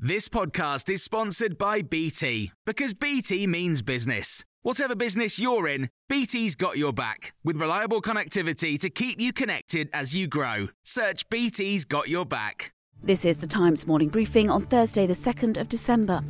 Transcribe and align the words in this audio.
This 0.00 0.28
podcast 0.28 0.88
is 0.90 1.02
sponsored 1.02 1.58
by 1.58 1.82
BT 1.82 2.52
because 2.64 2.94
BT 2.94 3.48
means 3.48 3.82
business. 3.82 4.44
Whatever 4.62 4.94
business 4.94 5.40
you're 5.40 5.66
in, 5.66 5.90
BT's 6.08 6.54
got 6.54 6.78
your 6.78 6.92
back 6.92 7.34
with 7.42 7.56
reliable 7.56 8.00
connectivity 8.00 8.78
to 8.78 8.90
keep 8.90 9.20
you 9.20 9.32
connected 9.32 9.90
as 9.92 10.14
you 10.14 10.28
grow. 10.28 10.68
Search 10.84 11.28
BT's 11.30 11.84
got 11.84 12.08
your 12.08 12.24
back. 12.24 12.72
This 13.02 13.24
is 13.24 13.38
the 13.38 13.48
Times 13.48 13.88
morning 13.88 14.08
briefing 14.08 14.48
on 14.48 14.66
Thursday, 14.66 15.04
the 15.04 15.14
2nd 15.14 15.56
of 15.56 15.68
December. 15.68 16.20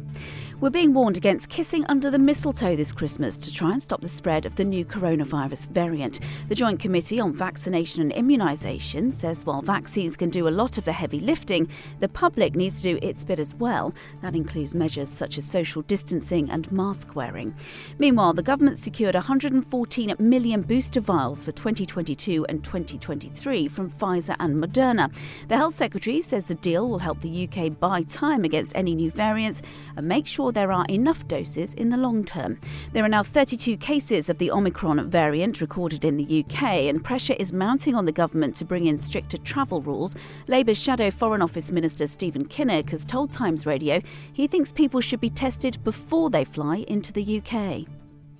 We're 0.60 0.70
being 0.70 0.92
warned 0.92 1.16
against 1.16 1.50
kissing 1.50 1.86
under 1.88 2.10
the 2.10 2.18
mistletoe 2.18 2.74
this 2.74 2.92
Christmas 2.92 3.38
to 3.38 3.54
try 3.54 3.70
and 3.70 3.80
stop 3.80 4.00
the 4.00 4.08
spread 4.08 4.44
of 4.44 4.56
the 4.56 4.64
new 4.64 4.84
coronavirus 4.84 5.68
variant. 5.68 6.18
The 6.48 6.56
Joint 6.56 6.80
Committee 6.80 7.20
on 7.20 7.32
Vaccination 7.32 8.02
and 8.02 8.12
Immunisation 8.12 9.12
says 9.12 9.46
while 9.46 9.62
vaccines 9.62 10.16
can 10.16 10.30
do 10.30 10.48
a 10.48 10.50
lot 10.50 10.76
of 10.76 10.84
the 10.84 10.92
heavy 10.92 11.20
lifting, 11.20 11.68
the 12.00 12.08
public 12.08 12.56
needs 12.56 12.82
to 12.82 12.94
do 12.94 12.98
its 13.06 13.22
bit 13.22 13.38
as 13.38 13.54
well. 13.54 13.94
That 14.20 14.34
includes 14.34 14.74
measures 14.74 15.10
such 15.10 15.38
as 15.38 15.48
social 15.48 15.82
distancing 15.82 16.50
and 16.50 16.70
mask 16.72 17.14
wearing. 17.14 17.54
Meanwhile, 18.00 18.32
the 18.32 18.42
government 18.42 18.78
secured 18.78 19.14
114 19.14 20.16
million 20.18 20.62
booster 20.62 21.00
vials 21.00 21.44
for 21.44 21.52
2022 21.52 22.46
and 22.48 22.64
2023 22.64 23.68
from 23.68 23.92
Pfizer 23.92 24.34
and 24.40 24.56
Moderna. 24.56 25.14
The 25.46 25.56
Health 25.56 25.76
Secretary 25.76 26.20
says 26.20 26.46
the 26.46 26.56
deal 26.56 26.88
will 26.88 26.98
help 26.98 27.20
the 27.20 27.48
UK 27.48 27.78
buy 27.78 28.02
time 28.02 28.42
against 28.42 28.74
any 28.74 28.96
new 28.96 29.12
variants 29.12 29.62
and 29.96 30.08
make 30.08 30.26
sure 30.26 30.47
there 30.52 30.72
are 30.72 30.84
enough 30.88 31.26
doses 31.28 31.74
in 31.74 31.90
the 31.90 31.96
long 31.96 32.24
term. 32.24 32.58
There 32.92 33.04
are 33.04 33.08
now 33.08 33.22
32 33.22 33.76
cases 33.76 34.28
of 34.28 34.38
the 34.38 34.50
Omicron 34.50 35.10
variant 35.10 35.60
recorded 35.60 36.04
in 36.04 36.16
the 36.16 36.44
UK, 36.44 36.62
and 36.62 37.04
pressure 37.04 37.36
is 37.38 37.52
mounting 37.52 37.94
on 37.94 38.04
the 38.04 38.12
government 38.12 38.56
to 38.56 38.64
bring 38.64 38.86
in 38.86 38.98
stricter 38.98 39.36
travel 39.38 39.80
rules. 39.80 40.16
Labour's 40.46 40.80
Shadow 40.80 41.10
Foreign 41.10 41.42
Office 41.42 41.72
Minister 41.72 42.06
Stephen 42.06 42.46
Kinnock 42.46 42.90
has 42.90 43.04
told 43.04 43.32
Times 43.32 43.66
Radio 43.66 44.00
he 44.32 44.46
thinks 44.46 44.72
people 44.72 45.00
should 45.00 45.20
be 45.20 45.30
tested 45.30 45.82
before 45.84 46.30
they 46.30 46.44
fly 46.44 46.84
into 46.88 47.12
the 47.12 47.38
UK. 47.38 47.97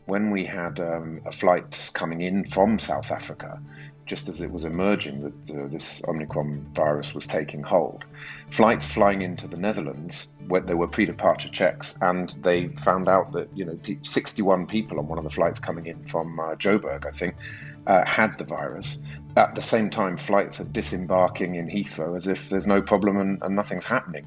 When 0.09 0.31
we 0.31 0.47
had 0.47 0.81
um, 0.81 1.21
a 1.27 1.33
flight 1.33 1.91
coming 1.93 2.23
in 2.23 2.47
from 2.47 2.79
South 2.79 3.11
Africa, 3.11 3.61
just 4.07 4.27
as 4.27 4.41
it 4.41 4.51
was 4.51 4.65
emerging 4.65 5.21
that 5.21 5.55
uh, 5.55 5.69
this 5.69 6.01
Omicron 6.09 6.67
virus 6.75 7.13
was 7.13 7.27
taking 7.27 7.63
hold. 7.63 8.07
Flights 8.49 8.87
flying 8.87 9.21
into 9.21 9.47
the 9.47 9.59
Netherlands, 9.59 10.29
where 10.47 10.63
there 10.63 10.79
were 10.79 10.89
pre-departure 10.89 11.51
checks, 11.51 11.95
and 12.01 12.35
they 12.41 12.69
found 12.69 13.07
out 13.07 13.33
that 13.33 13.55
you 13.55 13.67
know 13.67 13.79
61 14.03 14.67
people 14.67 14.99
on 14.99 15.09
one 15.09 15.19
of 15.19 15.25
the 15.25 15.31
flights 15.31 15.59
coming 15.59 15.85
in 15.85 16.03
from 16.07 16.41
uh, 16.41 16.55
Joburg, 16.55 17.05
I 17.05 17.11
think, 17.11 17.35
uh, 17.87 18.07
had 18.07 18.39
the 18.39 18.45
virus. 18.45 18.97
At 19.37 19.55
the 19.55 19.61
same 19.61 19.91
time, 19.91 20.17
flights 20.17 20.59
are 20.59 20.65
disembarking 20.65 21.57
in 21.57 21.69
Heathrow 21.69 22.17
as 22.17 22.29
if 22.29 22.49
there's 22.49 22.67
no 22.67 22.81
problem 22.81 23.19
and, 23.19 23.43
and 23.43 23.55
nothing's 23.55 23.85
happening. 23.85 24.25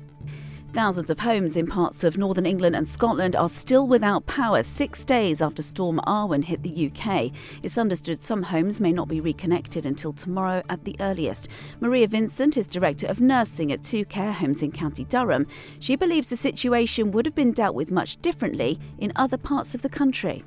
Thousands 0.73 1.09
of 1.09 1.19
homes 1.19 1.57
in 1.57 1.67
parts 1.67 2.05
of 2.05 2.17
northern 2.17 2.45
England 2.45 2.77
and 2.77 2.87
Scotland 2.87 3.35
are 3.35 3.49
still 3.49 3.87
without 3.87 4.25
power 4.25 4.63
six 4.63 5.03
days 5.03 5.41
after 5.41 5.61
Storm 5.61 5.99
Arwen 6.07 6.45
hit 6.45 6.63
the 6.63 6.89
UK. 6.89 7.33
It's 7.61 7.77
understood 7.77 8.23
some 8.23 8.41
homes 8.41 8.79
may 8.79 8.93
not 8.93 9.09
be 9.09 9.19
reconnected 9.19 9.85
until 9.85 10.13
tomorrow 10.13 10.63
at 10.69 10.85
the 10.85 10.95
earliest. 11.01 11.49
Maria 11.81 12.07
Vincent 12.07 12.55
is 12.55 12.67
Director 12.67 13.05
of 13.07 13.19
Nursing 13.19 13.73
at 13.73 13.83
two 13.83 14.05
care 14.05 14.31
homes 14.31 14.63
in 14.63 14.71
County 14.71 15.03
Durham. 15.03 15.45
She 15.81 15.97
believes 15.97 16.29
the 16.29 16.37
situation 16.37 17.11
would 17.11 17.25
have 17.25 17.35
been 17.35 17.51
dealt 17.51 17.75
with 17.75 17.91
much 17.91 18.21
differently 18.21 18.79
in 18.97 19.11
other 19.17 19.37
parts 19.37 19.75
of 19.75 19.81
the 19.81 19.89
country 19.89 20.41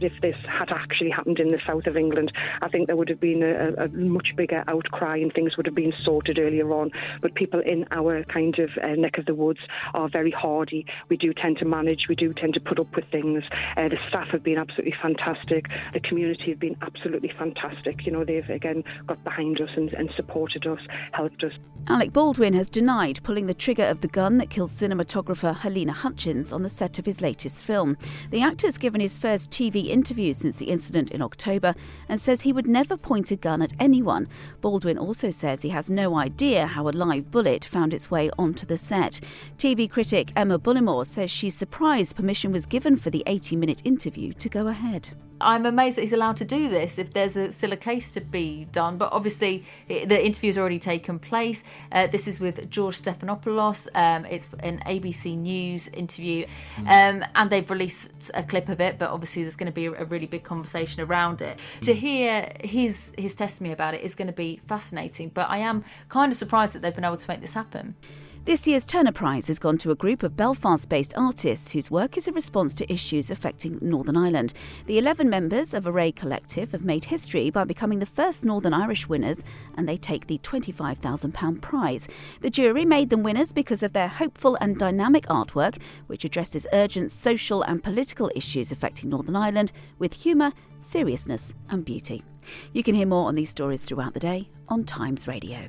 if 0.00 0.12
this 0.20 0.36
had 0.46 0.70
actually 0.70 1.10
happened 1.10 1.38
in 1.40 1.48
the 1.48 1.60
south 1.66 1.86
of 1.86 1.96
England, 1.96 2.32
I 2.62 2.68
think 2.68 2.86
there 2.86 2.96
would 2.96 3.08
have 3.08 3.20
been 3.20 3.42
a, 3.42 3.84
a 3.84 3.88
much 3.88 4.34
bigger 4.36 4.64
outcry 4.68 5.16
and 5.18 5.32
things 5.32 5.56
would 5.56 5.66
have 5.66 5.74
been 5.74 5.92
sorted 6.02 6.38
earlier 6.38 6.70
on. 6.72 6.90
But 7.20 7.34
people 7.34 7.60
in 7.60 7.86
our 7.90 8.24
kind 8.24 8.58
of 8.58 8.70
uh, 8.82 8.88
neck 8.96 9.18
of 9.18 9.26
the 9.26 9.34
woods 9.34 9.60
are 9.94 10.08
very 10.08 10.30
hardy. 10.30 10.86
We 11.08 11.16
do 11.16 11.32
tend 11.32 11.58
to 11.58 11.64
manage, 11.64 12.06
we 12.08 12.14
do 12.14 12.32
tend 12.32 12.54
to 12.54 12.60
put 12.60 12.78
up 12.78 12.94
with 12.94 13.06
things. 13.06 13.44
Uh, 13.76 13.88
the 13.88 13.98
staff 14.08 14.28
have 14.28 14.42
been 14.42 14.58
absolutely 14.58 14.94
fantastic. 15.00 15.68
The 15.92 16.00
community 16.00 16.50
have 16.50 16.60
been 16.60 16.76
absolutely 16.82 17.32
fantastic. 17.38 18.06
You 18.06 18.12
know, 18.12 18.24
they've 18.24 18.48
again 18.48 18.84
got 19.06 19.22
behind 19.24 19.60
us 19.60 19.70
and, 19.76 19.92
and 19.94 20.10
supported 20.16 20.66
us, 20.66 20.80
helped 21.12 21.44
us. 21.44 21.52
Alec 21.88 22.12
Baldwin 22.12 22.54
has 22.54 22.68
denied 22.68 23.20
pulling 23.22 23.46
the 23.46 23.54
trigger 23.54 23.84
of 23.84 24.00
the 24.00 24.08
gun 24.08 24.38
that 24.38 24.50
killed 24.50 24.70
cinematographer 24.70 25.56
Halyna 25.56 25.90
Hutchins 25.90 26.52
on 26.52 26.62
the 26.62 26.68
set 26.68 26.98
of 26.98 27.06
his 27.06 27.20
latest 27.20 27.64
film. 27.64 27.96
The 28.30 28.42
actor's 28.42 28.78
given 28.78 29.00
his 29.00 29.18
first 29.18 29.50
TV 29.50 29.87
interviews 29.90 30.38
since 30.38 30.56
the 30.56 30.70
incident 30.70 31.10
in 31.10 31.22
October 31.22 31.74
and 32.08 32.20
says 32.20 32.42
he 32.42 32.52
would 32.52 32.66
never 32.66 32.96
point 32.96 33.30
a 33.30 33.36
gun 33.36 33.62
at 33.62 33.72
anyone. 33.78 34.28
Baldwin 34.60 34.98
also 34.98 35.30
says 35.30 35.62
he 35.62 35.68
has 35.70 35.90
no 35.90 36.16
idea 36.16 36.66
how 36.66 36.88
a 36.88 36.90
live 36.90 37.30
bullet 37.30 37.64
found 37.64 37.92
its 37.92 38.10
way 38.10 38.30
onto 38.38 38.66
the 38.66 38.76
set. 38.76 39.20
TV 39.56 39.88
critic 39.88 40.32
Emma 40.36 40.58
Bullimore 40.58 41.06
says 41.06 41.30
she's 41.30 41.56
surprised 41.56 42.16
permission 42.16 42.52
was 42.52 42.66
given 42.66 42.96
for 42.96 43.10
the 43.10 43.22
80 43.26 43.56
minute 43.56 43.82
interview 43.84 44.32
to 44.34 44.48
go 44.48 44.68
ahead. 44.68 45.10
I'm 45.40 45.66
amazed 45.66 45.96
that 45.96 46.02
he's 46.02 46.12
allowed 46.12 46.36
to 46.38 46.44
do 46.44 46.68
this 46.68 46.98
if 46.98 47.12
there's 47.12 47.36
a, 47.36 47.52
still 47.52 47.72
a 47.72 47.76
case 47.76 48.10
to 48.12 48.20
be 48.20 48.66
done. 48.72 48.98
But 48.98 49.12
obviously, 49.12 49.64
it, 49.88 50.08
the 50.08 50.24
interview's 50.24 50.58
already 50.58 50.78
taken 50.78 51.18
place. 51.18 51.64
Uh, 51.92 52.06
this 52.06 52.26
is 52.26 52.40
with 52.40 52.70
George 52.70 53.00
Stephanopoulos. 53.00 53.88
Um, 53.94 54.24
it's 54.26 54.48
an 54.60 54.82
ABC 54.86 55.36
News 55.36 55.88
interview, 55.88 56.46
um, 56.86 57.24
and 57.34 57.50
they've 57.50 57.70
released 57.70 58.30
a 58.34 58.42
clip 58.42 58.68
of 58.68 58.80
it. 58.80 58.98
But 58.98 59.10
obviously, 59.10 59.42
there's 59.42 59.56
going 59.56 59.66
to 59.66 59.72
be 59.72 59.86
a, 59.86 60.02
a 60.02 60.04
really 60.04 60.26
big 60.26 60.44
conversation 60.44 61.02
around 61.02 61.42
it. 61.42 61.60
To 61.82 61.94
hear 61.94 62.52
his 62.62 63.12
his 63.16 63.34
testimony 63.34 63.72
about 63.72 63.94
it 63.94 64.02
is 64.02 64.14
going 64.14 64.28
to 64.28 64.32
be 64.32 64.60
fascinating. 64.66 65.30
But 65.30 65.48
I 65.48 65.58
am 65.58 65.84
kind 66.08 66.32
of 66.32 66.38
surprised 66.38 66.72
that 66.74 66.82
they've 66.82 66.94
been 66.94 67.04
able 67.04 67.16
to 67.16 67.30
make 67.30 67.40
this 67.40 67.54
happen. 67.54 67.94
This 68.44 68.66
year's 68.66 68.86
Turner 68.86 69.12
Prize 69.12 69.48
has 69.48 69.58
gone 69.58 69.76
to 69.78 69.90
a 69.90 69.94
group 69.94 70.22
of 70.22 70.36
Belfast 70.36 70.88
based 70.88 71.12
artists 71.18 71.72
whose 71.72 71.90
work 71.90 72.16
is 72.16 72.28
a 72.28 72.32
response 72.32 72.72
to 72.74 72.90
issues 72.90 73.30
affecting 73.30 73.78
Northern 73.82 74.16
Ireland. 74.16 74.54
The 74.86 74.96
11 74.96 75.28
members 75.28 75.74
of 75.74 75.86
Array 75.86 76.12
Collective 76.12 76.72
have 76.72 76.84
made 76.84 77.04
history 77.04 77.50
by 77.50 77.64
becoming 77.64 77.98
the 77.98 78.06
first 78.06 78.46
Northern 78.46 78.72
Irish 78.72 79.06
winners, 79.06 79.44
and 79.76 79.86
they 79.86 79.98
take 79.98 80.26
the 80.26 80.38
£25,000 80.38 81.60
prize. 81.60 82.08
The 82.40 82.48
jury 82.48 82.86
made 82.86 83.10
them 83.10 83.22
winners 83.22 83.52
because 83.52 83.82
of 83.82 83.92
their 83.92 84.08
hopeful 84.08 84.56
and 84.62 84.78
dynamic 84.78 85.26
artwork, 85.26 85.78
which 86.06 86.24
addresses 86.24 86.66
urgent 86.72 87.10
social 87.10 87.62
and 87.62 87.84
political 87.84 88.30
issues 88.34 88.72
affecting 88.72 89.10
Northern 89.10 89.36
Ireland 89.36 89.72
with 89.98 90.14
humour, 90.14 90.52
seriousness, 90.78 91.52
and 91.68 91.84
beauty. 91.84 92.24
You 92.72 92.82
can 92.82 92.94
hear 92.94 93.06
more 93.06 93.28
on 93.28 93.34
these 93.34 93.50
stories 93.50 93.84
throughout 93.84 94.14
the 94.14 94.20
day 94.20 94.48
on 94.68 94.84
Times 94.84 95.28
Radio. 95.28 95.68